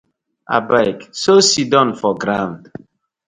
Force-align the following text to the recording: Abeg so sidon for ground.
Abeg 0.55 0.99
so 1.21 1.37
sidon 1.41 1.89
for 1.95 2.15
ground. 2.23 2.71